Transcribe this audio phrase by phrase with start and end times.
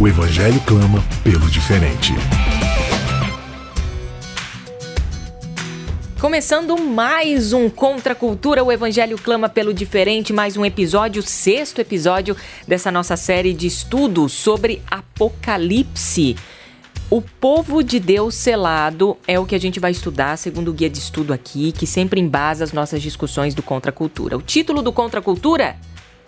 [0.00, 2.12] o Evangelho clama pelo diferente.
[6.20, 11.80] Começando mais um Contra a Cultura, o Evangelho clama pelo diferente, mais um episódio, sexto
[11.80, 12.36] episódio
[12.66, 16.36] dessa nossa série de estudos sobre Apocalipse.
[17.10, 20.88] O povo de Deus selado é o que a gente vai estudar, segundo o guia
[20.88, 24.36] de estudo aqui, que sempre embasa as nossas discussões do Contra a Cultura.
[24.36, 25.76] O título do Contra a Cultura?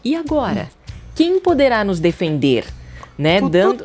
[0.03, 0.69] E agora?
[1.15, 2.65] Quem poderá nos defender?
[3.21, 3.39] Né?
[3.41, 3.85] Dando,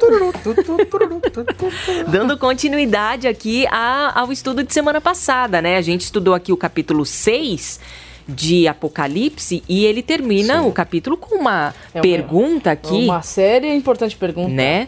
[2.08, 5.76] dando continuidade aqui a, ao estudo de semana passada, né?
[5.76, 7.82] A gente estudou aqui o capítulo 6
[8.26, 10.68] de Apocalipse e ele termina Sim.
[10.68, 13.04] o capítulo com uma é pergunta aqui.
[13.04, 14.50] Uma séria e importante pergunta.
[14.50, 14.88] Né?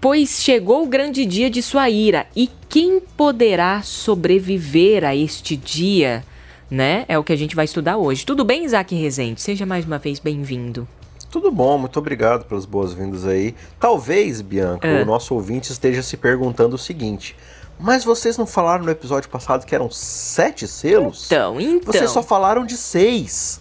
[0.00, 6.24] Pois chegou o grande dia de sua ira, e quem poderá sobreviver a este dia?
[6.68, 7.04] Né?
[7.06, 8.26] É o que a gente vai estudar hoje.
[8.26, 9.40] Tudo bem, Isaac Rezende?
[9.40, 10.86] Seja mais uma vez bem-vindo.
[11.34, 13.56] Tudo bom, muito obrigado pelas boas-vindas aí.
[13.80, 15.02] Talvez, Bianca, é.
[15.02, 17.34] o nosso ouvinte esteja se perguntando o seguinte:
[17.76, 21.26] mas vocês não falaram no episódio passado que eram sete selos?
[21.26, 21.92] Então, então.
[21.92, 23.60] Vocês só falaram de seis.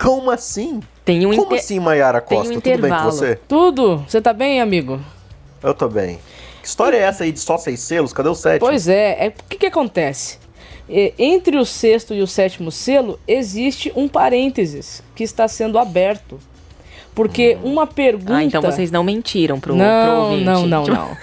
[0.00, 0.80] Como assim?
[1.04, 1.58] Tem um Como inter...
[1.58, 2.54] assim, Mayara Costa?
[2.54, 3.34] Um Tudo bem com você?
[3.48, 3.96] Tudo.
[4.06, 5.00] Você tá bem, amigo?
[5.60, 6.20] Eu tô bem.
[6.62, 7.00] Que história e...
[7.00, 8.12] é essa aí de só seis selos?
[8.12, 8.60] Cadê o sétimo?
[8.60, 9.26] Pois é.
[9.26, 9.28] é...
[9.30, 10.38] O que que acontece?
[10.88, 16.38] Entre o sexto e o sétimo selo existe um parênteses que está sendo aberto.
[17.14, 18.36] Porque uma pergunta.
[18.36, 20.44] Ah, então vocês não mentiram pro, não, pro ouvinte.
[20.44, 21.16] Não, não, não.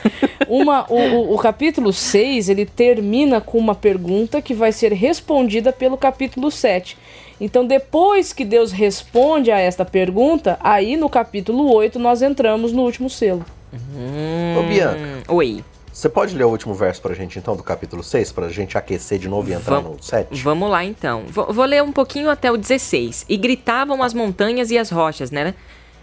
[0.47, 5.71] uma, o, o, o, capítulo 6 ele termina com uma pergunta que vai ser respondida
[5.73, 6.97] pelo capítulo 7.
[7.41, 12.83] Então, depois que Deus responde a esta pergunta, aí no capítulo 8 nós entramos no
[12.83, 13.45] último selo.
[13.73, 15.23] Hum, Ô, Bianca.
[15.27, 15.64] Oi.
[15.91, 19.19] Você pode ler o último verso pra gente, então, do capítulo 6, pra gente aquecer
[19.19, 20.41] de novo e entrar no 7?
[20.41, 21.23] Vamos lá, então.
[21.27, 23.25] Vou, vou, ler um pouquinho até o 16.
[23.27, 25.53] E gritavam as montanhas e as rochas, né?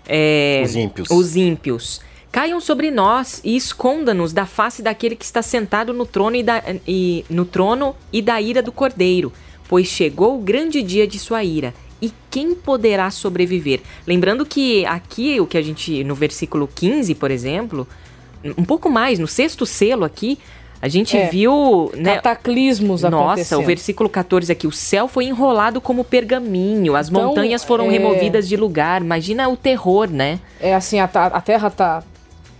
[0.06, 1.10] É, os ímpios.
[1.10, 2.00] Os ímpios.
[2.30, 6.62] Caiam sobre nós e esconda-nos da face daquele que está sentado no trono e, da,
[6.86, 9.32] e, no trono e da ira do cordeiro,
[9.68, 11.72] pois chegou o grande dia de sua ira.
[12.00, 13.80] E quem poderá sobreviver?
[14.06, 17.88] Lembrando que aqui, o que a gente, no versículo 15, por exemplo,
[18.56, 20.38] um pouco mais, no sexto selo aqui,
[20.80, 21.90] a gente é, viu.
[21.96, 27.28] Né, cataclismos Nossa, o versículo 14 aqui: o céu foi enrolado como pergaminho, as então,
[27.28, 27.90] montanhas foram é...
[27.90, 29.00] removidas de lugar.
[29.00, 30.38] Imagina o terror, né?
[30.60, 32.02] É assim, a, a terra tá,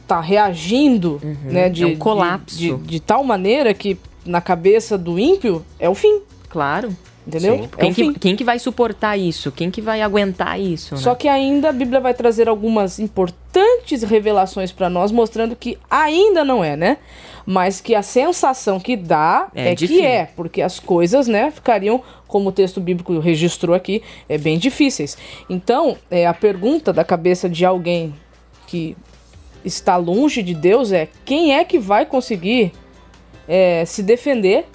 [0.06, 1.68] tá reagindo, uhum, né?
[1.68, 2.56] De, é um colapso.
[2.56, 6.20] De, de, de, tal maneira que na cabeça do ímpio é o fim.
[6.48, 6.96] Claro.
[7.26, 7.68] Entendeu?
[7.76, 9.50] É quem, que, quem que vai suportar isso?
[9.50, 10.94] Quem que vai aguentar isso?
[10.94, 11.00] Né?
[11.00, 16.44] Só que ainda a Bíblia vai trazer algumas importantes revelações para nós, mostrando que ainda
[16.44, 16.98] não é, né?
[17.44, 22.00] Mas que a sensação que dá é, é que é, porque as coisas, né, ficariam,
[22.28, 25.18] como o texto bíblico registrou aqui, é bem difíceis.
[25.50, 28.14] Então, é, a pergunta da cabeça de alguém
[28.68, 28.96] que
[29.64, 32.72] está longe de Deus é quem é que vai conseguir
[33.48, 34.66] é, se defender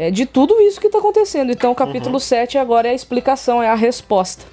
[0.00, 1.52] é, de tudo isso que está acontecendo.
[1.52, 2.20] Então, o capítulo uhum.
[2.20, 4.46] 7 agora é a explicação, é a resposta.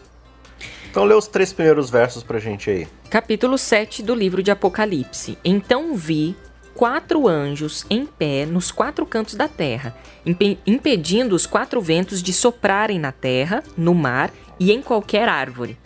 [0.92, 2.86] Então, lê os três primeiros versos pra gente aí.
[3.10, 5.38] Capítulo 7 do livro de Apocalipse.
[5.46, 6.36] Então vi
[6.76, 12.34] quatro anjos em pé nos quatro cantos da terra, imp impedindo os quatro ventos de
[12.34, 15.78] soprarem na terra, no mar e em qualquer árvore.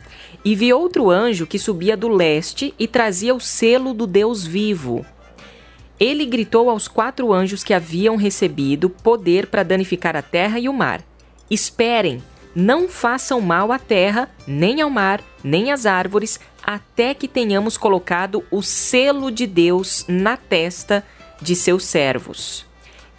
[0.43, 5.05] E vi outro anjo que subia do leste e trazia o selo do Deus vivo,
[6.01, 10.73] ele gritou aos quatro anjos que haviam recebido poder para danificar a terra e o
[10.73, 11.03] mar:
[11.47, 12.23] Esperem,
[12.55, 18.43] não façam mal à terra, nem ao mar, nem às árvores, até que tenhamos colocado
[18.49, 21.05] o selo de Deus na testa
[21.39, 22.65] de seus servos.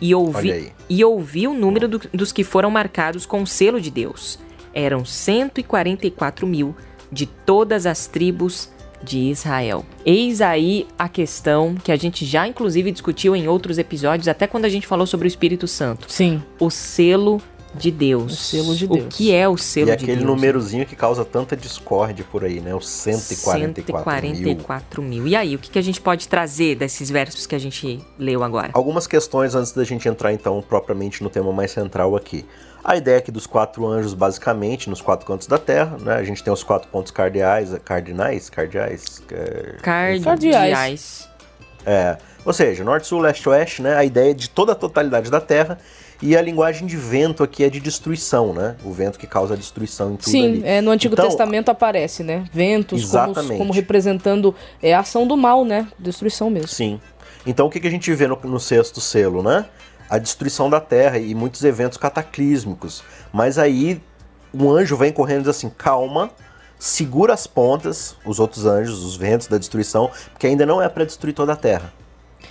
[0.01, 3.93] E ouvi, e ouvi o número do, dos que foram marcados com o selo de
[3.93, 4.41] Deus.
[4.75, 6.75] Eram 144 mil
[7.13, 8.69] de todas as tribos
[9.03, 9.85] de Israel.
[10.05, 14.65] Eis aí a questão que a gente já inclusive discutiu em outros episódios, até quando
[14.65, 16.07] a gente falou sobre o Espírito Santo.
[16.09, 16.43] Sim.
[16.59, 17.41] O selo
[17.75, 18.33] de Deus.
[18.33, 19.07] O selo de Deus.
[19.07, 20.09] O que é o selo e de Deus?
[20.09, 22.75] E aquele númerozinho que causa tanta discórdia por aí, né?
[22.75, 25.23] Os 144, 144 mil.
[25.23, 25.29] mil.
[25.29, 28.43] E aí, o que, que a gente pode trazer desses versos que a gente leu
[28.43, 28.71] agora?
[28.73, 32.45] Algumas questões antes da gente entrar, então, propriamente no tema mais central aqui.
[32.85, 36.15] A ideia aqui dos quatro anjos, basicamente, nos quatro cantos da Terra, né?
[36.15, 39.23] A gente tem os quatro pontos cardeais, cardinais, cardeais...
[39.31, 39.77] É...
[39.81, 41.29] Cardeais.
[41.85, 43.97] É, ou seja, norte, sul, leste, oeste, né?
[43.97, 45.79] A ideia de toda a totalidade da Terra
[46.23, 48.77] e a linguagem de vento aqui é de destruição, né?
[48.85, 50.63] O vento que causa destruição em tudo Sim, ali.
[50.65, 52.45] É, no Antigo então, Testamento aparece, né?
[52.53, 55.89] Ventos como, como, representando é, a ação do mal, né?
[55.99, 56.69] Destruição mesmo.
[56.69, 57.01] Sim.
[57.45, 59.67] Então o que, que a gente vê no, no sexto selo, né?
[60.09, 63.03] A destruição da terra e muitos eventos cataclísmicos.
[63.33, 64.01] Mas aí
[64.55, 66.31] um anjo vem correndo e diz assim: calma,
[66.79, 71.05] segura as pontas, os outros anjos, os ventos da destruição, porque ainda não é para
[71.05, 71.93] destruir toda a terra.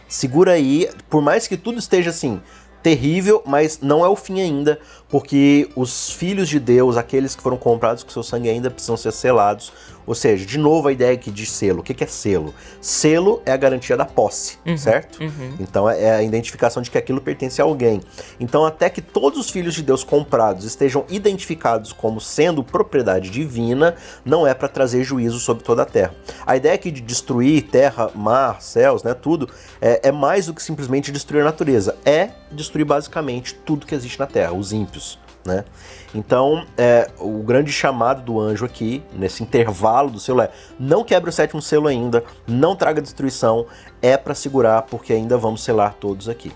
[0.07, 2.41] Segura aí, por mais que tudo esteja assim,
[2.81, 4.79] terrível, mas não é o fim ainda,
[5.09, 9.11] porque os filhos de Deus, aqueles que foram comprados com seu sangue, ainda precisam ser
[9.11, 9.71] selados.
[10.05, 11.81] Ou seja, de novo a ideia aqui de selo.
[11.81, 12.53] O que é selo?
[12.81, 15.21] Selo é a garantia da posse, uhum, certo?
[15.21, 15.55] Uhum.
[15.59, 18.01] Então é a identificação de que aquilo pertence a alguém.
[18.39, 23.95] Então, até que todos os filhos de Deus comprados estejam identificados como sendo propriedade divina,
[24.25, 26.15] não é para trazer juízo sobre toda a terra.
[26.45, 29.47] A ideia aqui de destruir terra, mar, céus, né, tudo,
[29.79, 31.95] é, é mais do que simplesmente destruir a natureza.
[32.03, 35.65] É destruir basicamente tudo que existe na terra, os ímpios né?
[36.13, 41.29] Então, é, o grande chamado do anjo aqui, nesse intervalo do selo, é não quebre
[41.29, 43.65] o sétimo selo ainda, não traga destruição,
[44.01, 46.51] é para segurar, porque ainda vamos selar todos aqui.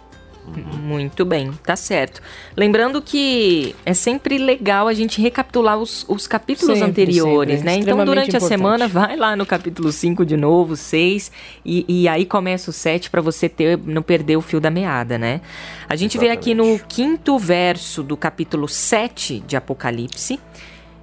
[0.47, 0.77] Uhum.
[0.77, 2.21] Muito bem, tá certo.
[2.55, 7.71] Lembrando que é sempre legal a gente recapitular os, os capítulos sempre, anteriores, sempre.
[7.71, 7.77] né?
[7.77, 8.45] Então, durante importante.
[8.45, 11.31] a semana, vai lá no capítulo 5 de novo, 6,
[11.65, 15.17] e, e aí começa o 7 para você ter, não perder o fio da meada,
[15.17, 15.41] né?
[15.89, 16.45] A gente Exatamente.
[16.45, 20.39] vê aqui no quinto verso do capítulo 7 de Apocalipse,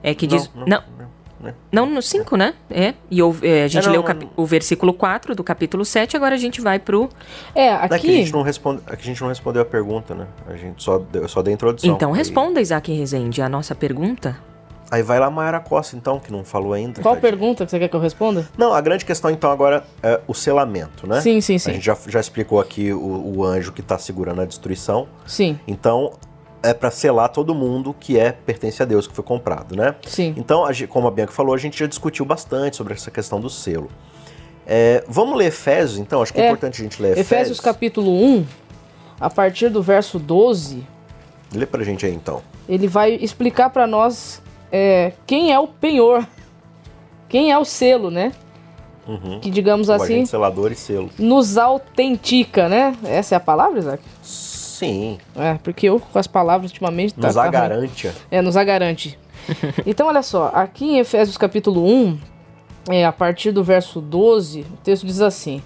[0.02, 0.50] é que diz.
[0.54, 1.01] Não, não, não
[1.42, 1.54] né?
[1.70, 2.54] Não, no 5, né?
[2.70, 2.94] É.
[3.10, 4.04] E é, a gente é, não, leu
[4.36, 7.08] o, o, versículo 4 do capítulo 7, agora a gente vai pro.
[7.54, 7.94] É, aqui.
[7.94, 10.26] Aqui a gente não, responde, aqui a gente não respondeu a pergunta, né?
[10.46, 11.90] A gente só deu, só deu a introdução.
[11.90, 14.38] Então responda, Isaac Rezende, a nossa pergunta.
[14.92, 17.00] Aí vai lá Mayara Costa, então, que não falou ainda.
[17.00, 18.46] Qual pergunta que você quer que eu responda?
[18.58, 21.18] Não, a grande questão, então, agora é o selamento, né?
[21.22, 21.70] Sim, sim, sim.
[21.70, 25.08] A gente já, já explicou aqui o, o anjo que está segurando a destruição.
[25.26, 25.58] Sim.
[25.66, 26.12] Então,
[26.62, 29.94] é para selar todo mundo que é pertence a Deus, que foi comprado, né?
[30.06, 30.34] Sim.
[30.36, 33.90] Então, como a Bianca falou, a gente já discutiu bastante sobre essa questão do selo.
[34.66, 36.22] É, vamos ler Efésios, então?
[36.22, 37.32] Acho que é, é importante a gente ler Efésios.
[37.32, 38.46] Efésios capítulo 1,
[39.20, 40.86] a partir do verso 12.
[41.52, 42.42] Lê pra gente aí, então.
[42.68, 46.26] Ele vai explicar para nós é, quem é o penhor,
[47.28, 48.32] quem é o selo, né?
[49.06, 49.40] Uhum.
[49.40, 51.10] Que, digamos o assim, selador e selo.
[51.18, 52.96] nos autentica, né?
[53.04, 54.02] Essa é a palavra, Isaac?
[54.82, 55.18] Sim.
[55.36, 57.14] É, porque eu com as palavras ultimamente...
[57.14, 58.10] Tá, nos tá, agarante.
[58.30, 59.18] é, nos agarante.
[59.86, 62.18] então, olha só, aqui em Efésios capítulo 1,
[62.90, 65.62] é, a partir do verso 12, o texto diz assim...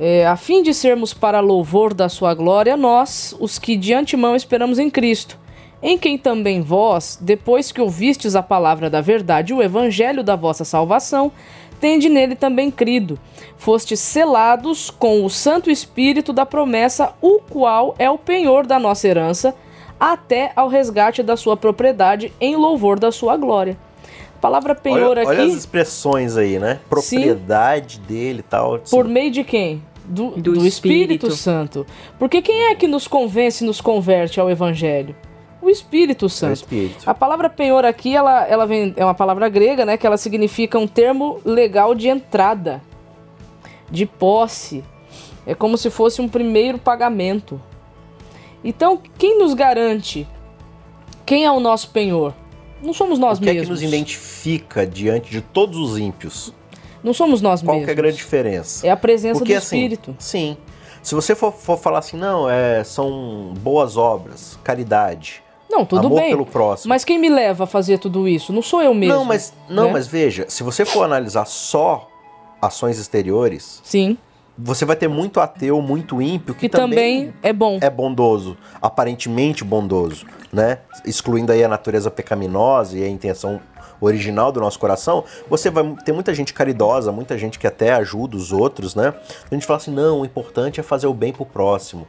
[0.00, 4.36] É, a fim de sermos para louvor da sua glória, nós, os que de antemão
[4.36, 5.36] esperamos em Cristo,
[5.82, 10.64] em quem também vós, depois que ouvistes a palavra da verdade, o evangelho da vossa
[10.64, 11.32] salvação,
[11.80, 13.18] tende nele também crido.
[13.58, 19.06] Fostes selados com o Santo Espírito da promessa, o qual é o penhor da nossa
[19.06, 19.54] herança,
[19.98, 23.76] até ao resgate da sua propriedade, em louvor da sua glória.
[24.36, 25.30] A palavra penhor olha, aqui.
[25.32, 26.78] Olha as expressões aí, né?
[26.88, 28.78] Propriedade sim, dele e tal.
[28.78, 29.82] Por meio de quem?
[30.04, 31.26] Do, do, do Espírito.
[31.26, 31.86] Espírito Santo.
[32.18, 35.14] Porque quem é que nos convence e nos converte ao Evangelho?
[35.60, 36.50] o Espírito Santo.
[36.50, 37.08] O Espírito.
[37.08, 39.96] A palavra penhor aqui, ela, ela vem, é uma palavra grega, né?
[39.96, 42.82] Que ela significa um termo legal de entrada,
[43.90, 44.84] de posse.
[45.46, 47.60] É como se fosse um primeiro pagamento.
[48.62, 50.26] Então, quem nos garante?
[51.24, 52.34] Quem é o nosso penhor?
[52.82, 53.40] Não somos nós mesmos.
[53.40, 53.62] O que mesmos.
[53.62, 56.52] é que nos identifica diante de todos os ímpios?
[57.02, 57.86] Não somos nós Qual mesmos.
[57.86, 58.86] Qual é a grande diferença?
[58.86, 60.16] É a presença Porque, do assim, Espírito.
[60.18, 60.56] Sim.
[61.02, 66.20] Se você for, for falar assim, não, é, são boas obras, caridade, não, tudo Amor
[66.20, 66.30] bem.
[66.30, 66.88] pelo próximo.
[66.88, 68.52] Mas quem me leva a fazer tudo isso?
[68.52, 69.14] Não sou eu mesmo.
[69.14, 69.92] Não, mas não, né?
[69.92, 72.08] mas veja, se você for analisar só
[72.60, 74.18] ações exteriores, sim.
[74.60, 77.78] Você vai ter muito ateu, muito ímpio que, que também, também é bom.
[77.80, 80.78] É bondoso, aparentemente bondoso, né?
[81.04, 83.60] Excluindo aí a natureza pecaminosa e a intenção
[84.00, 88.36] original do nosso coração, você vai ter muita gente caridosa, muita gente que até ajuda
[88.36, 89.14] os outros, né?
[89.48, 92.06] A gente fala assim: "Não, o importante é fazer o bem pro próximo".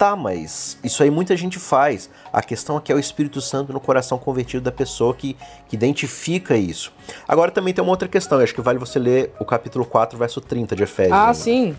[0.00, 2.08] Tá, mas isso aí muita gente faz.
[2.32, 5.36] A questão aqui é o Espírito Santo no coração convertido da pessoa que,
[5.68, 6.90] que identifica isso.
[7.28, 10.40] Agora também tem uma outra questão, acho que vale você ler o capítulo 4, verso
[10.40, 11.12] 30 de Efésios.
[11.18, 11.76] Ah, sim.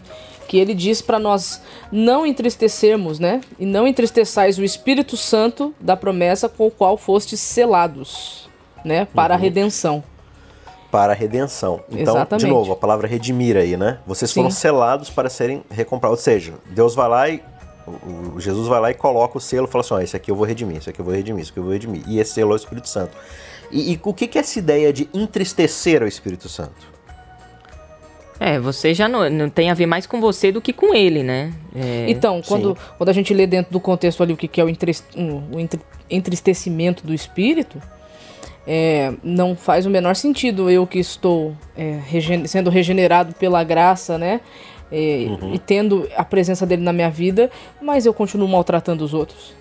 [0.48, 3.42] que ele diz para nós não entristecermos, né?
[3.58, 8.48] E não entristeçais o Espírito Santo da promessa com o qual fostes selados,
[8.86, 9.08] né?
[9.16, 9.40] Para uhum.
[9.40, 10.04] a redenção.
[10.92, 11.82] Para a redenção.
[11.90, 12.46] Então, Exatamente.
[12.46, 13.98] de novo, a palavra redimir aí, né?
[14.06, 14.42] Vocês Sim.
[14.42, 16.20] foram selados para serem recomprados.
[16.20, 17.51] Ou seja, Deus vai lá e
[17.88, 20.36] o, Jesus vai lá e coloca o selo e fala assim: ó, esse aqui eu
[20.36, 22.04] vou redimir, esse aqui eu vou redimir, esse aqui eu vou redimir.
[22.08, 23.16] E esse selo é o Espírito Santo.
[23.72, 26.92] E, e o que, que é essa ideia de entristecer o Espírito Santo?
[28.40, 31.22] É, você já não, não tem a ver mais com você do que com ele,
[31.22, 31.54] né?
[31.76, 34.64] É, então, quando, quando a gente lê dentro do contexto ali o que, que é
[34.64, 35.60] o, o
[36.10, 37.80] entristecimento do espírito,
[38.66, 44.18] é, não faz o menor sentido eu que estou é, regen sendo regenerado pela graça,
[44.18, 44.42] né?
[44.92, 45.54] É, uhum.
[45.54, 47.50] E tendo a presença dele na minha vida,
[47.82, 49.54] mas eu continuo maltratando os outros.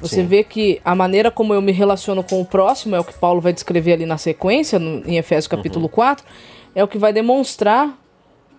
[0.00, 0.26] Você Sim.
[0.26, 3.40] vê que a maneira como eu me relaciono com o próximo é o que Paulo
[3.40, 5.90] vai descrever ali na sequência, no, em Efésios capítulo uhum.
[5.90, 6.26] 4
[6.74, 7.96] é o que vai demonstrar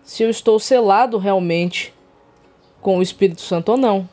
[0.04, 1.94] se eu estou selado realmente
[2.82, 4.08] com o Espírito Santo ou não.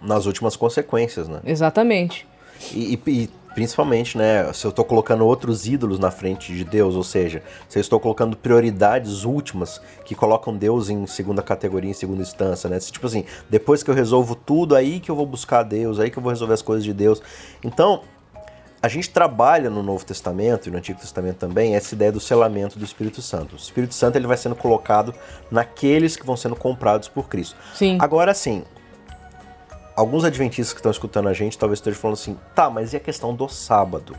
[0.00, 1.40] Nas últimas consequências, né?
[1.44, 2.26] Exatamente.
[2.72, 6.94] E, e, e principalmente, né, se eu estou colocando outros ídolos na frente de Deus,
[6.94, 11.94] ou seja, se eu estou colocando prioridades últimas que colocam Deus em segunda categoria, em
[11.94, 12.78] segunda instância, né?
[12.78, 16.18] Tipo assim, depois que eu resolvo tudo, aí que eu vou buscar Deus, aí que
[16.18, 17.22] eu vou resolver as coisas de Deus.
[17.62, 18.02] Então,
[18.82, 22.78] a gente trabalha no Novo Testamento e no Antigo Testamento também essa ideia do selamento
[22.78, 23.54] do Espírito Santo.
[23.54, 25.14] O Espírito Santo ele vai sendo colocado
[25.50, 27.56] naqueles que vão sendo comprados por Cristo.
[27.74, 27.96] Sim.
[28.00, 28.64] Agora sim,
[29.96, 33.00] alguns adventistas que estão escutando a gente talvez estejam falando assim: tá, mas e a
[33.00, 34.16] questão do sábado?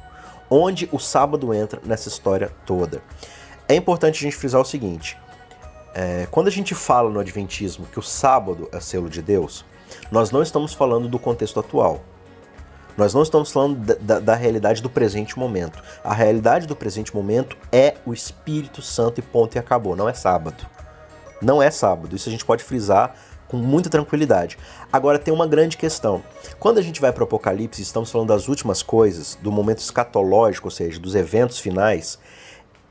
[0.50, 3.02] Onde o sábado entra nessa história toda?
[3.68, 5.18] É importante a gente frisar o seguinte:
[5.94, 9.66] é, quando a gente fala no Adventismo que o sábado é selo de Deus,
[10.12, 12.02] nós não estamos falando do contexto atual.
[12.96, 15.82] Nós não estamos falando da, da, da, realidade do presente momento.
[16.04, 19.96] A realidade do presente momento é o Espírito Santo e ponto e acabou.
[19.96, 20.64] Não é sábado.
[21.42, 22.16] Não é sábado.
[22.16, 23.16] Isso a gente pode frisar
[23.54, 24.58] com muita tranquilidade.
[24.92, 26.24] Agora tem uma grande questão.
[26.60, 30.68] Quando a gente vai para o Apocalipse, estamos falando das últimas coisas, do momento escatológico,
[30.68, 32.18] ou seja, dos eventos finais,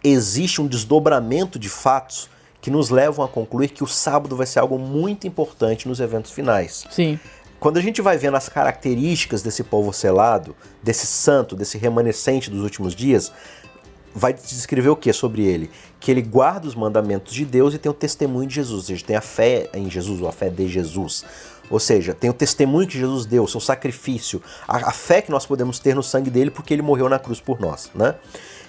[0.04, 4.60] existe um desdobramento de fatos que nos levam a concluir que o sábado vai ser
[4.60, 6.84] algo muito importante nos eventos finais.
[6.92, 7.18] Sim.
[7.58, 12.62] Quando a gente vai vendo as características desse povo selado, desse santo, desse remanescente dos
[12.62, 13.32] últimos dias,
[14.14, 15.70] vai descrever o que sobre ele?
[16.00, 19.04] Que ele guarda os mandamentos de Deus e tem o testemunho de Jesus, ou seja,
[19.04, 21.24] tem a fé em Jesus, ou a fé de Jesus.
[21.70, 25.30] Ou seja, tem o testemunho que Jesus deu, o seu sacrifício, a, a fé que
[25.30, 28.14] nós podemos ter no sangue dele porque ele morreu na cruz por nós, né?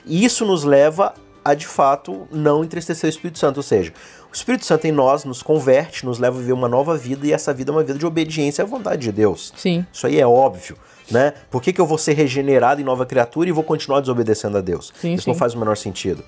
[0.05, 3.91] E isso nos leva a de fato não entristecer o Espírito Santo, ou seja,
[4.31, 7.33] o Espírito Santo em nós nos converte, nos leva a viver uma nova vida e
[7.33, 9.53] essa vida é uma vida de obediência à vontade de Deus.
[9.57, 9.85] Sim.
[9.91, 10.77] Isso aí é óbvio,
[11.12, 11.33] né?
[11.50, 14.62] Por que, que eu vou ser regenerado em nova criatura e vou continuar desobedecendo a
[14.62, 14.93] Deus?
[15.00, 15.31] Sim, isso sim.
[15.31, 16.24] não faz o menor sentido.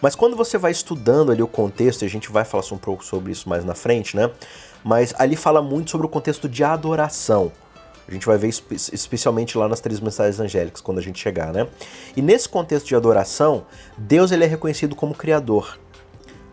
[0.00, 3.04] Mas quando você vai estudando ali o contexto, e a gente vai falar um pouco
[3.04, 4.30] sobre isso mais na frente, né?
[4.82, 7.52] Mas ali fala muito sobre o contexto de adoração.
[8.06, 11.52] A gente vai ver espe especialmente lá nas três mensagens angélicas quando a gente chegar,
[11.52, 11.68] né?
[12.16, 13.64] E nesse contexto de adoração,
[13.96, 15.78] Deus ele é reconhecido como criador.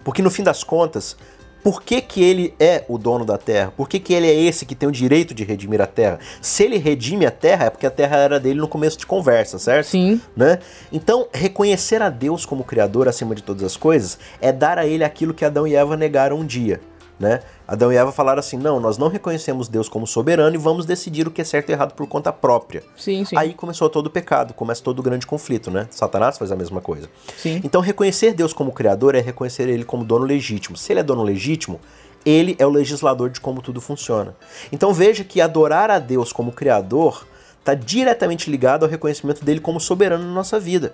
[0.04, 1.18] Porque no fim das contas,
[1.63, 3.74] por que, que ele é o dono da terra?
[3.75, 6.20] Por que, que ele é esse que tem o direito de redimir a terra?
[6.42, 9.60] Se ele redime a terra, é porque a terra era dele no começo de conversa,
[9.60, 9.88] certo?
[9.88, 10.22] Sim.
[10.36, 10.60] Né?
[10.92, 15.04] Então, reconhecer a Deus como Criador acima de todas as coisas é dar a ele
[15.04, 16.80] aquilo que Adão e Eva negaram um dia
[17.20, 17.42] né?
[17.68, 21.28] Adão e Eva falaram assim: não, nós não reconhecemos Deus como soberano e vamos decidir
[21.28, 22.84] o que é certo e errado por conta própria.
[22.96, 23.36] Sim, sim.
[23.38, 25.88] Aí começou todo o pecado, começa todo o grande conflito, né?
[25.92, 27.10] Satanás faz a mesma coisa.
[27.38, 27.62] Sim.
[27.64, 30.78] Então, reconhecer Deus como criador é reconhecer ele como dono legítimo.
[30.78, 31.80] Se ele é dono legítimo,
[32.26, 34.36] ele é o legislador de como tudo funciona.
[34.72, 37.28] Então, veja que adorar a Deus como criador
[37.60, 40.94] está diretamente ligado ao reconhecimento dele como soberano na nossa vida.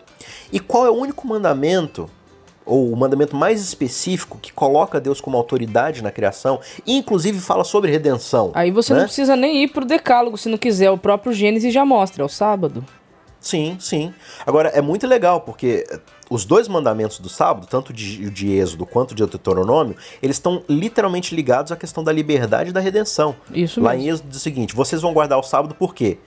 [0.52, 2.10] E qual é o único mandamento
[2.66, 7.64] ou o mandamento mais específico que coloca Deus como autoridade na criação, e inclusive fala
[7.64, 8.52] sobre redenção.
[8.54, 9.00] Aí você né?
[9.00, 12.26] não precisa nem ir pro decálogo se não quiser, o próprio Gênesis já mostra, é
[12.26, 12.84] o sábado.
[13.40, 14.12] Sim, sim.
[14.44, 15.86] Agora, é muito legal, porque
[16.32, 21.36] os dois mandamentos do sábado, tanto de, de Êxodo quanto de Deuteronômio, eles estão literalmente
[21.36, 23.36] ligados à questão da liberdade e da redenção.
[23.54, 24.04] Isso Lá mesmo.
[24.04, 26.18] em Êxodo diz o seguinte, vocês vão guardar o sábado por quê?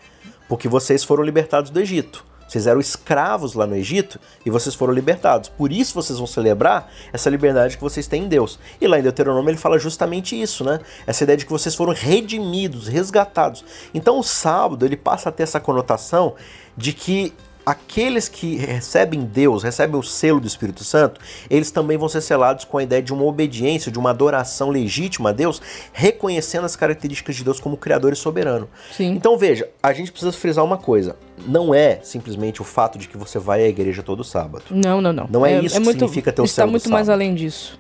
[0.49, 2.25] Porque vocês foram libertados do Egito.
[2.49, 5.49] Vocês eram escravos lá no Egito e vocês foram libertados.
[5.50, 8.59] Por isso vocês vão celebrar essa liberdade que vocês têm em Deus.
[8.81, 10.81] E lá em Deuteronômio ele fala justamente isso, né?
[11.07, 13.64] Essa ideia de que vocês foram redimidos, resgatados.
[13.93, 16.35] Então o sábado ele passa a ter essa conotação
[16.76, 17.35] de que
[17.68, 21.20] aqueles que recebem Deus, recebem o selo do Espírito Santo,
[21.50, 25.28] eles também vão ser selados com a ideia de uma obediência, de uma adoração legítima
[25.28, 25.60] a Deus,
[25.92, 28.70] reconhecendo as características de Deus como Criador e soberano.
[28.90, 29.10] Sim.
[29.10, 33.18] Então veja, a gente precisa frisar uma coisa: não é simplesmente o fato de que
[33.18, 34.64] você vai à igreja todo sábado.
[34.70, 35.28] Não, não, não.
[35.30, 37.10] Não é, é isso é que muito, significa ter o está selo muito do mais
[37.10, 37.76] além disso.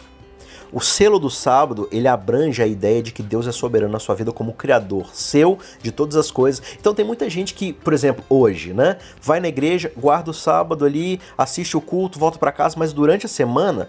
[0.72, 4.14] O selo do sábado, ele abrange a ideia de que Deus é soberano na sua
[4.14, 6.62] vida como criador seu de todas as coisas.
[6.78, 10.84] Então tem muita gente que, por exemplo, hoje, né, vai na igreja, guarda o sábado
[10.84, 13.88] ali, assiste o culto, volta para casa, mas durante a semana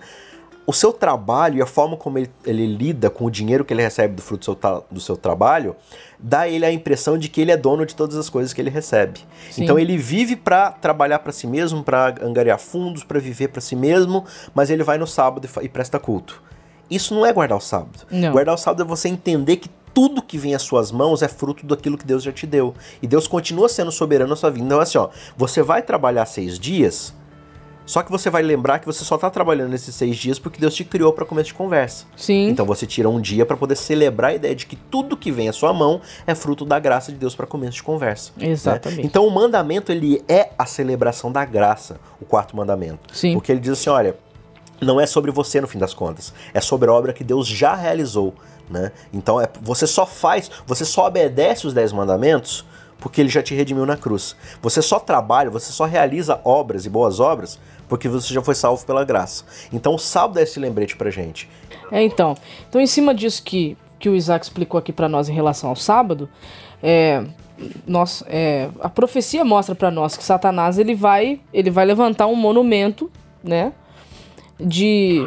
[0.70, 3.82] o seu trabalho e a forma como ele, ele, lida com o dinheiro que ele
[3.82, 5.76] recebe do fruto do seu, do seu, trabalho
[6.20, 8.70] dá ele a impressão de que ele é dono de todas as coisas que ele
[8.70, 9.20] recebe.
[9.50, 9.64] Sim.
[9.64, 13.76] Então ele vive para trabalhar para si mesmo, para angariar fundos, para viver para si
[13.76, 16.40] mesmo, mas ele vai no sábado e, e presta culto.
[16.90, 18.06] Isso não é guardar o sábado.
[18.10, 18.32] Não.
[18.32, 21.66] Guardar o sábado é você entender que tudo que vem às suas mãos é fruto
[21.66, 22.74] daquilo que Deus já te deu.
[23.02, 24.66] E Deus continua sendo soberano na sua vida.
[24.66, 27.14] Então, assim, ó, você vai trabalhar seis dias,
[27.90, 30.76] só que você vai lembrar que você só está trabalhando nesses seis dias porque Deus
[30.76, 32.06] te criou para começo de conversa.
[32.16, 32.50] Sim.
[32.50, 35.50] Então você tira um dia para poder celebrar a ideia de que tudo que vem
[35.50, 38.32] à sua mão é fruto da graça de Deus para começo de conversa.
[38.38, 38.50] Né?
[38.50, 39.02] Exatamente.
[39.02, 39.08] Né?
[39.08, 43.00] Então o mandamento ele é a celebração da graça, o quarto mandamento.
[43.12, 43.34] Sim.
[43.34, 44.16] Porque ele diz assim, olha,
[44.82, 47.76] não é sobre você no fim das contas, é sobre a obra que Deus já
[47.76, 48.34] realizou.
[48.70, 48.92] Né?
[49.12, 52.66] Então é, você só faz, você só obedece os dez mandamentos
[53.00, 54.36] porque ele já te redimiu na cruz.
[54.62, 58.86] Você só trabalha, você só realiza obras e boas obras porque você já foi salvo
[58.86, 59.46] pela graça.
[59.74, 61.50] Então o sábado é esse lembrete pra gente.
[61.92, 62.36] É, então.
[62.68, 65.76] Então, em cima disso que, que o Isaac explicou aqui para nós em relação ao
[65.76, 66.30] sábado,
[66.84, 67.24] é,
[67.86, 72.36] nós, é, a profecia mostra para nós que Satanás ele vai, ele vai levantar um
[72.36, 73.12] monumento,
[73.44, 73.74] né,
[74.60, 75.26] de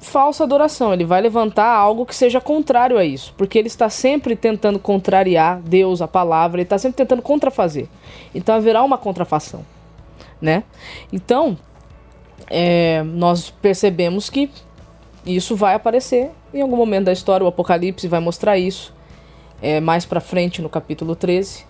[0.00, 0.92] falsa adoração.
[0.92, 5.60] Ele vai levantar algo que seja contrário a isso, porque ele está sempre tentando contrariar
[5.60, 7.88] Deus, a palavra, ele está sempre tentando contrafazer.
[8.34, 9.64] Então haverá uma contrafação,
[10.40, 10.62] né?
[11.12, 11.58] Então
[12.48, 14.50] é, nós percebemos que
[15.24, 17.44] isso vai aparecer em algum momento da história.
[17.44, 18.94] O Apocalipse vai mostrar isso
[19.60, 21.64] é, mais para frente no capítulo 13.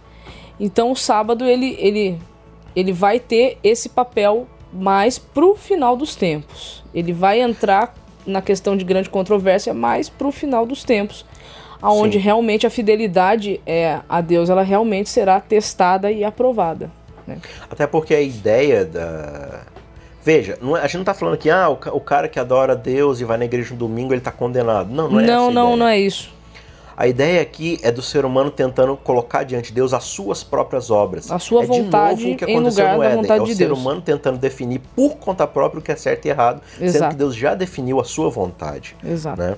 [0.60, 2.18] Então o sábado ele, ele,
[2.74, 6.84] ele vai ter esse papel mais pro final dos tempos.
[6.94, 7.94] Ele vai entrar
[8.26, 11.24] na questão de grande controvérsia mais pro final dos tempos,
[11.80, 12.24] aonde Sim.
[12.24, 16.90] realmente a fidelidade é, a Deus ela realmente será testada e aprovada.
[17.26, 17.38] Né?
[17.70, 19.62] Até porque a ideia da
[20.26, 22.74] Veja, não, é, a gente não está falando que ah, o, o, cara que adora
[22.74, 24.90] Deus e vai na igreja no domingo ele está condenado.
[24.90, 26.34] Não, não é Não, não, não é isso.
[26.96, 30.90] A ideia aqui é do ser humano tentando colocar diante de Deus as suas próprias
[30.90, 31.30] obras.
[31.30, 33.30] A sua é vontade de novo o que aconteceu no Éden.
[33.30, 33.78] É o ser Deus.
[33.78, 36.92] humano tentando definir por conta própria o que é certo e errado, Exato.
[36.98, 38.96] sendo que Deus já definiu a sua vontade.
[39.04, 39.38] Exato.
[39.38, 39.56] Né?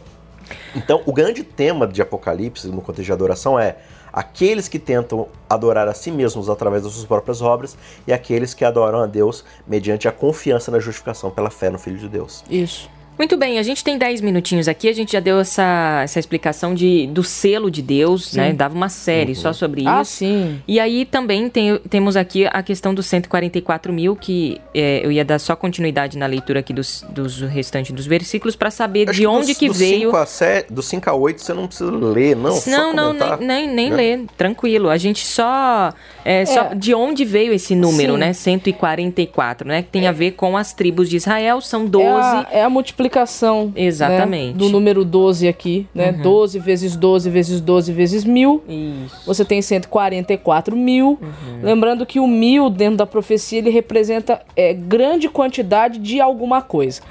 [0.74, 3.76] Então, o grande tema de Apocalipse no contexto de adoração é
[4.12, 8.64] aqueles que tentam adorar a si mesmos através das suas próprias obras e aqueles que
[8.64, 12.42] adoram a Deus mediante a confiança na justificação pela fé no Filho de Deus.
[12.50, 12.90] Isso.
[13.18, 16.72] Muito bem, a gente tem 10 minutinhos aqui, a gente já deu essa, essa explicação
[16.72, 18.36] de, do selo de Deus, sim.
[18.36, 18.52] né?
[18.52, 19.34] Dava uma série uhum.
[19.34, 20.12] só sobre ah, isso.
[20.12, 20.62] sim.
[20.68, 25.24] E aí também tem, temos aqui a questão dos 144 mil, que é, eu ia
[25.24, 29.48] dar só continuidade na leitura aqui dos, dos restantes dos versículos para saber de onde
[29.48, 30.10] dos, que veio.
[30.10, 32.56] 5 a 7, do 5 a 8 você não precisa ler, não.
[32.68, 33.96] Não, não, nem, nem, nem né?
[33.96, 34.88] ler, tranquilo.
[34.88, 35.92] A gente só,
[36.24, 36.46] é, é.
[36.46, 36.72] só.
[36.72, 38.18] De onde veio esse número, sim.
[38.20, 38.32] né?
[38.32, 39.82] 144, né?
[39.82, 42.06] Que tem a ver com as tribos de Israel, são 12.
[42.06, 44.52] É a, é a multiplicação multiplicação né, Exatamente.
[44.52, 46.10] Né, do número 12 aqui, né?
[46.10, 46.22] Uhum.
[46.22, 48.62] 12 vezes 12 vezes 12 vezes mil.
[48.68, 49.26] Isso.
[49.26, 51.18] Você tem 144 mil.
[51.20, 51.60] Uhum.
[51.62, 57.02] Lembrando que o mil dentro da profecia ele representa é, grande quantidade de alguma coisa.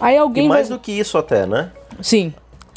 [0.00, 0.78] Aí alguém e mais vai...
[0.78, 1.70] do que isso até, né?
[2.00, 2.34] Sim.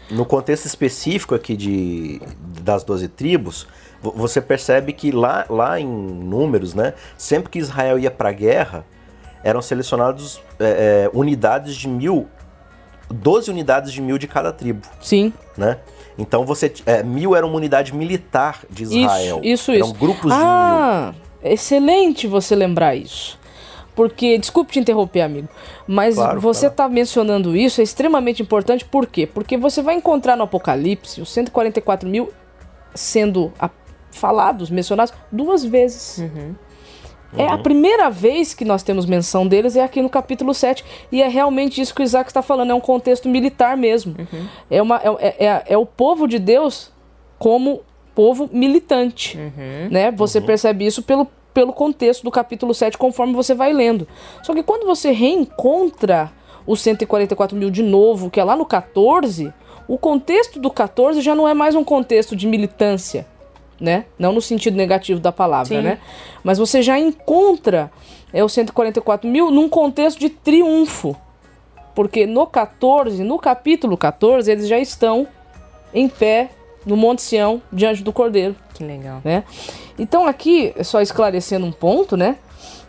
[0.09, 2.21] No contexto específico aqui de,
[2.61, 3.67] das 12 tribos,
[4.01, 6.93] você percebe que lá, lá em números, né?
[7.17, 8.85] Sempre que Israel ia para a guerra,
[9.43, 12.27] eram selecionados é, é, unidades de mil
[13.09, 14.87] 12 unidades de mil de cada tribo.
[15.01, 15.33] Sim.
[15.57, 15.77] Né?
[16.17, 16.71] Então você.
[16.85, 19.39] É, mil era uma unidade militar de Israel.
[19.43, 19.71] Isso, isso.
[19.71, 19.95] Eram isso.
[19.95, 20.47] grupos ah, de mil.
[20.49, 23.37] Ah, excelente você lembrar isso.
[23.95, 25.49] Porque, desculpe te interromper, amigo,
[25.87, 29.25] mas claro, você está mencionando isso, é extremamente importante, por quê?
[29.25, 32.31] Porque você vai encontrar no Apocalipse os 144 mil
[32.93, 33.71] sendo a,
[34.11, 36.19] falados, mencionados, duas vezes.
[36.19, 36.53] Uhum.
[37.37, 40.83] É a primeira vez que nós temos menção deles é aqui no capítulo 7.
[41.11, 44.15] E é realmente isso que o Isaac está falando, é um contexto militar mesmo.
[44.17, 44.47] Uhum.
[44.69, 46.91] É, uma, é, é, é, é, o povo de Deus
[47.37, 47.81] como
[48.15, 49.37] povo militante.
[49.37, 49.89] Uhum.
[49.91, 50.11] Né?
[50.11, 50.45] Você uhum.
[50.45, 54.07] percebe isso pelo, pelo contexto do capítulo 7, conforme você vai lendo.
[54.43, 56.31] Só que quando você reencontra
[56.65, 59.53] os 144 mil de novo, que é lá no 14,
[59.87, 63.25] o contexto do 14 já não é mais um contexto de militância
[63.79, 64.05] né?
[64.17, 65.81] Não no sentido negativo da palavra, Sim.
[65.81, 65.99] né?
[66.43, 67.91] Mas você já encontra
[68.33, 71.15] é, os 144 mil num contexto de triunfo.
[71.95, 75.27] Porque no 14, no capítulo 14, eles já estão
[75.93, 76.51] em pé
[76.85, 78.55] no Monte Sião, diante do Cordeiro.
[78.73, 79.21] Que legal.
[79.23, 79.43] Né?
[79.97, 82.37] Então aqui, só esclarecendo um ponto, né?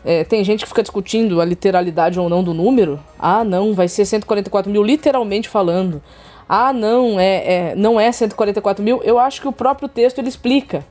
[0.04, 3.00] É, tem gente que fica discutindo a literalidade ou não do número.
[3.18, 6.02] Ah, não, vai ser 144 mil, literalmente falando.
[6.48, 9.02] Ah, não, é, é, não é 144 mil.
[9.02, 10.84] Eu acho que o próprio texto ele explica.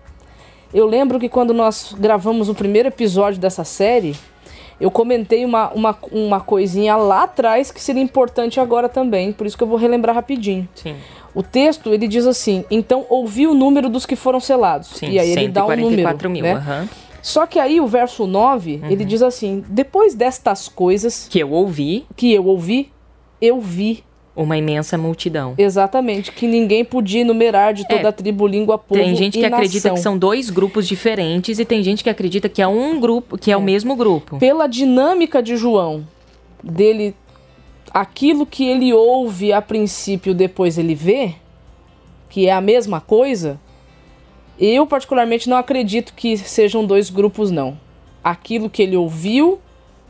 [0.73, 4.15] Eu lembro que quando nós gravamos o primeiro episódio dessa série,
[4.79, 9.57] eu comentei uma, uma, uma coisinha lá atrás que seria importante agora também, por isso
[9.57, 10.67] que eu vou relembrar rapidinho.
[10.75, 10.95] Sim.
[11.33, 14.89] O texto ele diz assim: então ouvi o número dos que foram selados.
[14.89, 16.29] Sim, e aí ele dá um número.
[16.29, 16.55] Mil, né?
[16.55, 16.89] Uhum.
[17.21, 18.91] Só que aí o verso 9, uhum.
[18.91, 22.91] ele diz assim: depois destas coisas que eu ouvi, que eu ouvi,
[23.41, 24.03] eu vi
[24.37, 25.55] uma imensa multidão.
[25.57, 29.45] Exatamente, que ninguém podia enumerar de toda é, a tribo, língua, povo Tem gente que
[29.45, 33.37] acredita que são dois grupos diferentes e tem gente que acredita que é um grupo,
[33.37, 34.37] que é, é o mesmo grupo.
[34.37, 36.07] Pela dinâmica de João,
[36.63, 37.15] dele
[37.91, 41.33] aquilo que ele ouve a princípio, depois ele vê,
[42.29, 43.59] que é a mesma coisa,
[44.59, 47.79] eu particularmente não acredito que sejam dois grupos não.
[48.23, 49.59] Aquilo que ele ouviu,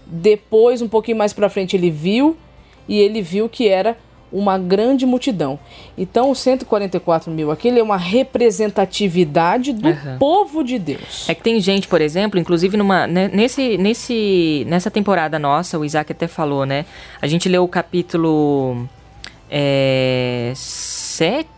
[0.05, 2.35] depois um pouquinho mais para frente ele viu
[2.87, 3.97] e ele viu que era
[4.31, 5.57] uma grande multidão.
[5.97, 10.17] Então, os 144 mil aquele é uma representatividade do uhum.
[10.19, 11.27] povo de Deus.
[11.29, 15.85] É que tem gente, por exemplo, inclusive numa, né, nesse, nesse, nessa temporada nossa, o
[15.85, 16.85] Isaac até falou, né?
[17.21, 18.87] A gente leu o capítulo
[19.49, 21.56] é, 7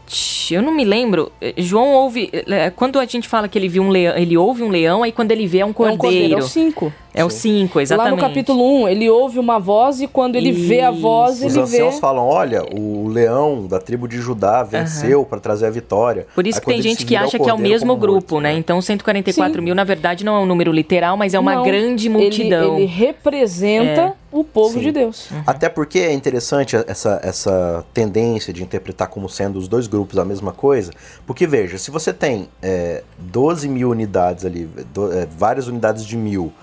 [0.51, 1.31] eu não me lembro.
[1.57, 2.29] João ouve.
[2.33, 5.11] Eh, quando a gente fala que ele viu um leão, ele ouve um leão, aí
[5.11, 5.93] quando ele vê é um cordeiro.
[5.93, 6.93] É, um cordeiro, é o 5.
[7.13, 8.11] É o 5, exatamente.
[8.11, 10.67] Lá no capítulo 1, um, ele ouve uma voz e quando ele Isso.
[10.67, 11.59] vê a voz, Os ele vê.
[11.59, 15.25] Os anciãos falam: olha, o leão da tribo de Judá venceu uhum.
[15.25, 16.27] para trazer a vitória.
[16.35, 18.53] Por isso aí, que tem gente que acha que é o mesmo grupo, morto, né?
[18.53, 18.59] né?
[18.59, 19.61] Então 144 Sim.
[19.61, 22.75] mil, na verdade, não é um número literal, mas é uma não, grande multidão.
[22.75, 24.01] Ele, ele representa.
[24.01, 24.81] É o povo Sim.
[24.81, 25.31] de Deus.
[25.31, 25.43] Uhum.
[25.45, 30.25] Até porque é interessante essa, essa tendência de interpretar como sendo os dois grupos a
[30.25, 30.91] mesma coisa,
[31.25, 36.17] porque veja, se você tem é, 12 mil unidades ali, do, é, várias unidades de
[36.17, 36.53] mil,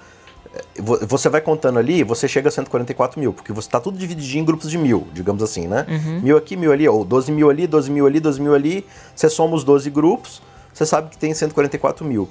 [1.03, 4.45] você vai contando ali, você chega a 144 mil, porque você está tudo dividido em
[4.45, 5.87] grupos de mil, digamos assim, né?
[5.89, 6.21] Uhum.
[6.21, 9.29] Mil aqui, mil ali, ou 12 mil ali, 12 mil ali, 12 mil ali, você
[9.29, 12.29] soma os 12 grupos, você sabe que tem 144 mil.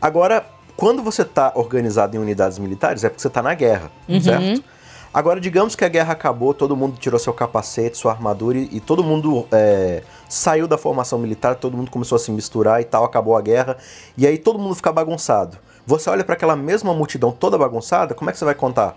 [0.00, 0.44] Agora,
[0.76, 4.20] quando você está organizado em unidades militares, é porque você está na guerra, uhum.
[4.20, 4.64] certo?
[5.14, 8.80] Agora, digamos que a guerra acabou, todo mundo tirou seu capacete, sua armadura e, e
[8.80, 13.04] todo mundo é, saiu da formação militar, todo mundo começou a se misturar e tal,
[13.04, 13.76] acabou a guerra,
[14.16, 15.58] e aí todo mundo fica bagunçado.
[15.86, 18.96] Você olha para aquela mesma multidão toda bagunçada, como é que você vai contar?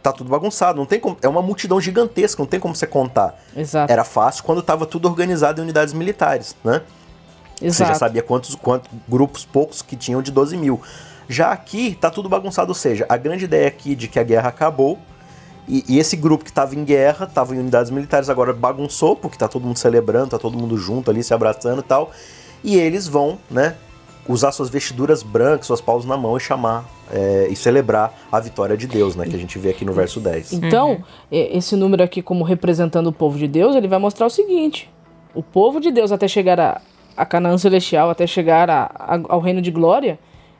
[0.00, 3.34] Tá tudo bagunçado, não tem como, é uma multidão gigantesca, não tem como você contar.
[3.56, 3.92] Exato.
[3.92, 6.82] Era fácil quando estava tudo organizado em unidades militares, né?
[7.60, 7.74] Exato.
[7.74, 10.80] Você já sabia quantos, quantos grupos poucos que tinham de 12 mil.
[11.28, 14.48] Já aqui tá tudo bagunçado, ou seja, a grande ideia aqui de que a guerra
[14.48, 14.98] acabou
[15.68, 19.36] e, e esse grupo que estava em guerra, estava em unidades militares, agora bagunçou, porque
[19.36, 22.10] tá todo mundo celebrando, tá todo mundo junto ali, se abraçando e tal.
[22.64, 23.76] E eles vão, né,
[24.26, 28.76] usar suas vestiduras brancas, suas paus na mão e chamar é, e celebrar a vitória
[28.76, 29.26] de Deus, né?
[29.26, 30.54] Que a gente vê aqui no verso 10.
[30.54, 31.02] Então, uhum.
[31.30, 34.90] esse número aqui, como representando o povo de Deus, ele vai mostrar o seguinte:
[35.34, 36.80] o povo de Deus, até chegar a,
[37.16, 40.18] a Canaã Celestial, até chegar a, a, ao reino de glória,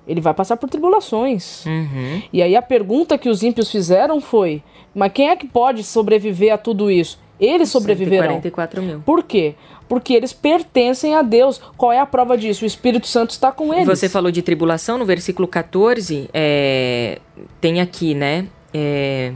[0.09, 1.65] ele vai passar por tribulações.
[1.67, 2.23] Uhum.
[2.33, 4.63] E aí a pergunta que os ímpios fizeram foi:
[4.95, 7.19] mas quem é que pode sobreviver a tudo isso?
[7.39, 8.41] Eles sobreviverão.
[8.41, 9.01] 144 mil.
[9.01, 9.55] Por quê?
[9.89, 11.61] porque eles pertencem a Deus.
[11.77, 12.65] Qual é a prova disso?
[12.65, 13.87] O Espírito Santo está com eles.
[13.87, 17.19] Você falou de tribulação no versículo 14, é,
[17.61, 18.47] tem aqui, né?
[18.73, 19.33] É,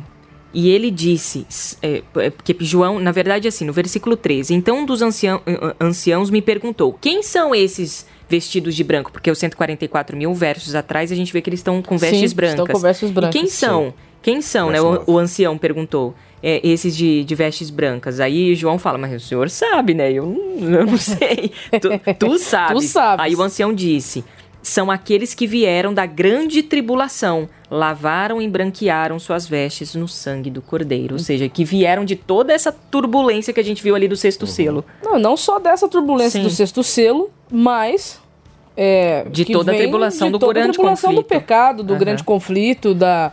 [0.53, 1.47] e ele disse,
[1.81, 5.41] é, porque João, na verdade, assim, no versículo 13: Então um dos ancião,
[5.81, 9.13] anciãos me perguntou: Quem são esses vestidos de branco?
[9.13, 12.37] Porque os 144 mil versos atrás a gente vê que eles estão com vestes Sim,
[12.37, 12.61] brancas.
[12.61, 13.35] Estão com vestes brancas.
[13.35, 13.85] E quem são?
[13.85, 13.95] Sim.
[14.23, 14.81] Quem são, né?
[14.81, 18.21] O, o, ancião perguntou é, esses de, de, vestes brancas.
[18.21, 20.11] Aí João fala, mas o senhor sabe, né?
[20.11, 21.53] Eu, eu não sei.
[21.81, 22.85] tu, tu sabes.
[22.85, 23.25] Tu sabes.
[23.25, 24.25] Aí o ancião disse,
[24.63, 30.63] são aqueles que vieram da grande tribulação, lavaram e branquearam suas vestes no sangue do
[30.63, 31.17] cordeiro.
[31.17, 34.43] Ou seja, que vieram de toda essa turbulência que a gente viu ali do sexto
[34.43, 34.49] uhum.
[34.49, 34.85] selo.
[35.03, 36.45] Não, não só dessa turbulência Sim.
[36.45, 38.22] do sexto selo, mas
[38.77, 41.25] é, de toda a tribulação de do toda grande a tribulação conflito.
[41.25, 41.99] do pecado, do uhum.
[41.99, 43.33] grande conflito, da,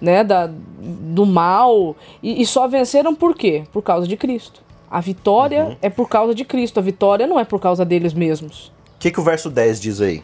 [0.00, 1.96] né, da, do mal.
[2.22, 3.64] E, e, só venceram por quê?
[3.72, 4.62] Por causa de Cristo.
[4.90, 5.76] A vitória uhum.
[5.82, 8.72] é por causa de Cristo, a vitória não é por causa deles mesmos.
[8.96, 10.22] O que, que o verso 10 diz aí?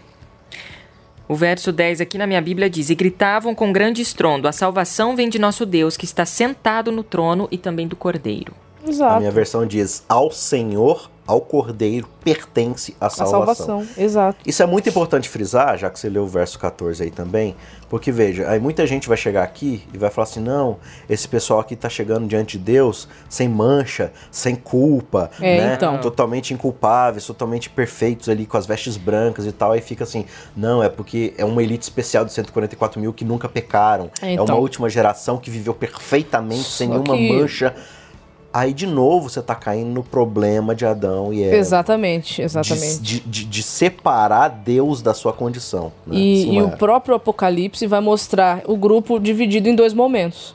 [1.28, 5.16] O verso 10 aqui na minha Bíblia diz: E gritavam com grande estrondo: A salvação
[5.16, 8.52] vem de nosso Deus, que está sentado no trono e também do cordeiro.
[8.86, 9.14] Exato.
[9.14, 13.42] A minha versão diz: Ao Senhor ao cordeiro pertence a salvação.
[13.42, 14.38] A salvação, exato.
[14.46, 17.54] Isso é muito importante frisar, já que você leu o verso 14 aí também,
[17.88, 21.60] porque veja, aí muita gente vai chegar aqui e vai falar assim: não, esse pessoal
[21.60, 25.74] aqui está chegando diante de Deus sem mancha, sem culpa, é, né?
[25.74, 26.00] Então.
[26.00, 29.72] Totalmente inculpáveis, totalmente perfeitos ali, com as vestes brancas e tal.
[29.72, 30.24] Aí fica assim:
[30.56, 34.10] não, é porque é uma elite especial de 144 mil que nunca pecaram.
[34.20, 34.44] É, então.
[34.44, 37.32] é uma última geração que viveu perfeitamente, Só sem nenhuma que...
[37.32, 37.74] mancha
[38.54, 41.56] Aí de novo você tá caindo no problema de Adão e Eva.
[41.56, 43.00] Exatamente, exatamente.
[43.00, 45.92] De, de, de separar Deus da sua condição.
[46.06, 46.14] Né?
[46.16, 50.54] E, e o próprio Apocalipse vai mostrar o grupo dividido em dois momentos.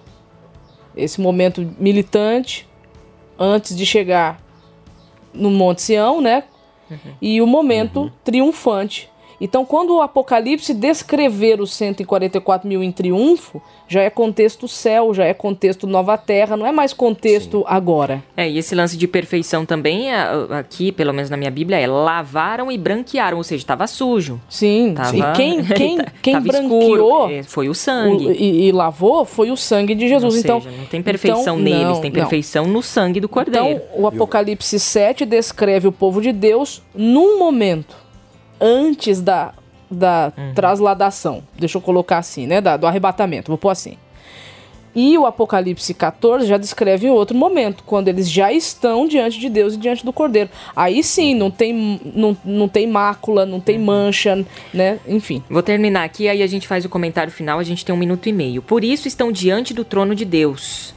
[0.96, 2.66] Esse momento militante,
[3.38, 4.42] antes de chegar
[5.34, 6.46] no Monte Sião, né?
[6.90, 6.98] Uhum.
[7.22, 8.12] E o momento uhum.
[8.24, 9.10] triunfante,
[9.40, 15.26] então, quando o Apocalipse descrever os 144 mil em triunfo, já é contexto céu, já
[15.26, 17.64] é contexto nova terra, não é mais contexto Sim.
[17.68, 18.24] agora.
[18.36, 21.88] É, e esse lance de perfeição também, é, aqui, pelo menos na minha Bíblia, é
[21.88, 24.40] lavaram e branquearam, ou seja, estava sujo.
[24.50, 25.22] Sim, tava, Sim.
[25.36, 28.28] quem, quem, quem branqueou é, foi o sangue.
[28.28, 30.34] O, e, e, lavou foi o sangue de Jesus.
[30.34, 32.74] Ou então, seja, não tem perfeição então, neles, não, tem perfeição não.
[32.74, 33.66] no sangue do Cordeiro.
[33.66, 38.09] Então, o Apocalipse 7 descreve o povo de Deus num momento
[38.60, 39.54] antes da,
[39.90, 40.54] da uhum.
[40.54, 41.44] trasladação.
[41.58, 42.62] Deixa eu colocar assim, né?
[42.62, 43.98] Da, do arrebatamento, vou pôr assim.
[44.96, 49.76] E o Apocalipse 14 já descreve outro momento, quando eles já estão diante de Deus
[49.76, 50.50] e diante do Cordeiro.
[50.76, 53.86] Aí sim, não tem, não, não tem mácula, não tem uhum.
[53.86, 55.00] mancha, né?
[55.08, 55.44] Enfim.
[55.50, 58.28] Vou terminar aqui, aí a gente faz o comentário final, a gente tem um minuto
[58.28, 58.62] e meio.
[58.62, 60.94] Por isso estão diante do trono de Deus.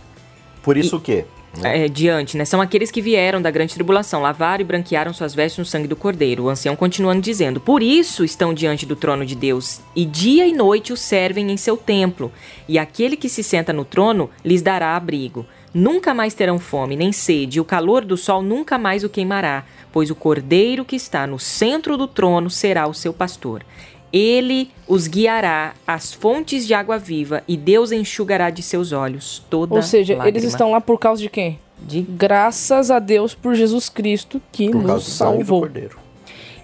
[0.62, 0.98] Por isso e...
[0.98, 1.24] o quê?
[1.60, 2.44] É, diante, né?
[2.44, 5.96] São aqueles que vieram da grande tribulação, lavaram e branquearam suas vestes no sangue do
[5.96, 6.44] Cordeiro.
[6.44, 10.52] O ancião continuando dizendo: Por isso estão diante do trono de Deus, e dia e
[10.52, 12.32] noite o servem em seu templo,
[12.66, 15.44] e aquele que se senta no trono lhes dará abrigo.
[15.74, 19.64] Nunca mais terão fome nem sede, e o calor do sol nunca mais o queimará,
[19.90, 23.64] pois o cordeiro que está no centro do trono será o seu pastor.
[24.12, 29.74] Ele os guiará às fontes de água viva e Deus enxugará de seus olhos toda
[29.74, 30.36] Ou seja, lágrima.
[30.36, 31.58] eles estão lá por causa de quem?
[31.80, 35.68] De graças a Deus por Jesus Cristo que por nos salvou.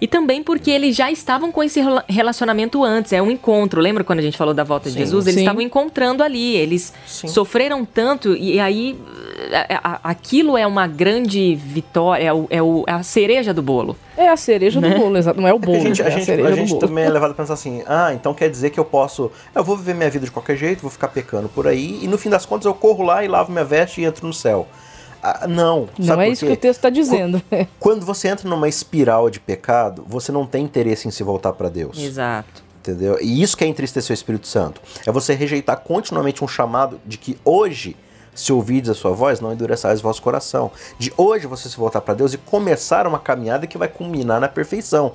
[0.01, 3.81] E também porque eles já estavam com esse relacionamento antes, é um encontro.
[3.81, 5.25] Lembra quando a gente falou da volta sim, de Jesus?
[5.27, 5.41] Eles sim.
[5.41, 7.27] estavam encontrando ali, eles sim.
[7.27, 8.97] sofreram tanto e aí
[10.03, 13.95] aquilo é uma grande vitória, é, o, é, o, é a cereja do bolo.
[14.17, 14.89] É a cereja né?
[14.89, 15.39] do bolo, exato.
[15.39, 15.77] Não é o bolo.
[15.77, 18.13] É a gente, é a gente, a gente também é levado a pensar assim: ah,
[18.13, 19.31] então quer dizer que eu posso.
[19.53, 22.17] Eu vou viver minha vida de qualquer jeito, vou ficar pecando por aí, e no
[22.17, 24.67] fim das contas eu corro lá e lavo minha veste e entro no céu.
[25.21, 25.89] Ah, não.
[25.97, 27.41] Não é isso que o texto está dizendo.
[27.79, 31.69] Quando você entra numa espiral de pecado, você não tem interesse em se voltar para
[31.69, 31.97] Deus.
[31.99, 32.63] Exato.
[32.79, 33.17] Entendeu?
[33.21, 34.81] E isso que é entristecer o Espírito Santo.
[35.05, 37.95] É você rejeitar continuamente um chamado de que hoje
[38.33, 40.71] se ouvides a sua voz, não endureçais o vosso coração.
[40.97, 44.47] De hoje você se voltar para Deus e começar uma caminhada que vai culminar na
[44.47, 45.13] perfeição.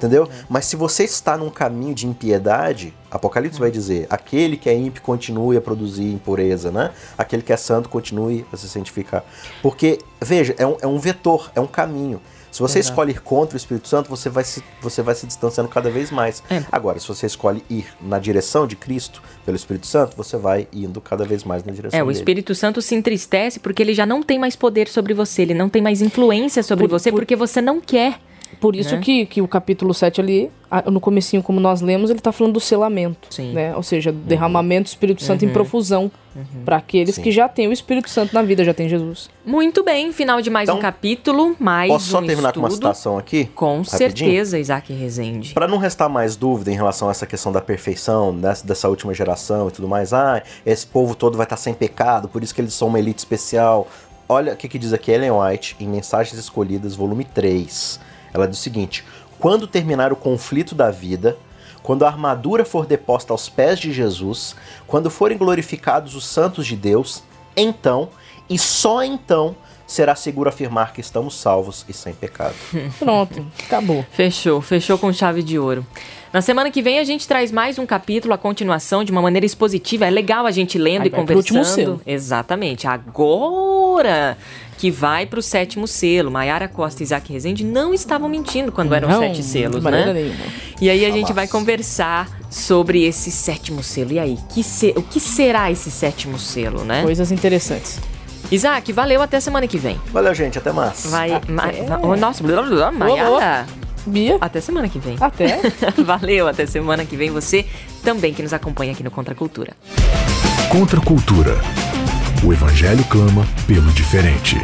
[0.00, 0.24] Entendeu?
[0.24, 0.44] É.
[0.48, 5.02] Mas se você está num caminho de impiedade, Apocalipse vai dizer: aquele que é ímpio
[5.02, 6.90] continue a produzir impureza, né?
[7.18, 9.22] Aquele que é santo continue a se santificar.
[9.62, 12.18] Porque, veja, é um, é um vetor, é um caminho.
[12.50, 12.92] Se você Exato.
[12.92, 16.10] escolhe ir contra o Espírito Santo, você vai se, você vai se distanciando cada vez
[16.10, 16.42] mais.
[16.50, 16.64] É.
[16.72, 21.00] Agora, se você escolhe ir na direção de Cristo, pelo Espírito Santo, você vai indo
[21.00, 22.18] cada vez mais na direção É, o dele.
[22.18, 25.68] Espírito Santo se entristece porque ele já não tem mais poder sobre você, ele não
[25.68, 27.18] tem mais influência sobre por, você por...
[27.18, 28.18] porque você não quer.
[28.60, 29.00] Por isso né?
[29.00, 30.50] que, que o capítulo 7 ali,
[30.86, 33.28] no comecinho, como nós lemos, ele está falando do selamento.
[33.30, 33.52] Sim.
[33.52, 33.74] Né?
[33.74, 35.50] Ou seja, derramamento do Espírito Santo uhum.
[35.50, 36.10] em profusão.
[36.34, 36.62] Uhum.
[36.64, 37.22] Para aqueles Sim.
[37.22, 39.28] que já têm o Espírito Santo na vida, já tem Jesus.
[39.44, 42.62] Muito bem, final de mais então, um capítulo, mais Posso só um terminar estudo.
[42.62, 43.46] com uma citação aqui?
[43.46, 43.98] Com rapidinho?
[43.98, 45.52] certeza, Isaac Rezende.
[45.52, 49.12] Para não restar mais dúvida em relação a essa questão da perfeição, dessa, dessa última
[49.12, 52.60] geração e tudo mais, ah, esse povo todo vai estar sem pecado, por isso que
[52.60, 53.88] eles são uma elite especial.
[54.28, 57.98] Olha o que, que diz aqui Ellen White em Mensagens Escolhidas, volume 3.
[58.32, 59.04] Ela diz o seguinte:
[59.38, 61.36] quando terminar o conflito da vida,
[61.82, 64.54] quando a armadura for deposta aos pés de Jesus,
[64.86, 67.22] quando forem glorificados os santos de Deus,
[67.56, 68.10] então,
[68.48, 69.56] e só então,
[69.90, 72.54] será seguro afirmar que estamos salvos e sem pecado.
[72.98, 74.06] Pronto, acabou.
[74.12, 75.84] Fechou, fechou com chave de ouro.
[76.32, 79.44] Na semana que vem a gente traz mais um capítulo, a continuação, de uma maneira
[79.44, 80.06] expositiva.
[80.06, 81.38] É legal a gente lendo Aí e conversando.
[81.38, 82.00] Último selo.
[82.06, 82.86] Exatamente.
[82.86, 84.38] Agora
[84.78, 86.30] que vai para o sétimo selo.
[86.30, 90.12] Maiara Costa e Isaac Rezende não estavam mentindo quando eram não, sete selos, né?
[90.12, 90.44] Nenhuma.
[90.80, 94.12] E aí a gente vai conversar sobre esse sétimo selo.
[94.12, 94.94] E aí, que se...
[94.96, 97.02] o que será esse sétimo selo, né?
[97.02, 97.98] Coisas interessantes.
[98.50, 100.00] Isaac, valeu até semana que vem.
[100.12, 101.06] Valeu, gente, até mais.
[101.06, 101.52] Vai, até.
[101.52, 102.16] Ma...
[102.16, 103.66] nossa, blá, blá, blá, Maiara.
[104.06, 104.38] Bia.
[104.40, 105.16] Até semana que vem.
[105.20, 105.60] Até.
[106.04, 107.30] valeu, até semana que vem.
[107.30, 107.64] Você
[108.02, 109.72] também que nos acompanha aqui no Contra Cultura.
[110.70, 111.58] Contra Cultura.
[112.42, 114.56] O Evangelho clama pelo diferente.